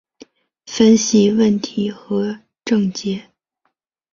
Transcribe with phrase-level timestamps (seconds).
[0.65, 3.21] 分析问题和症结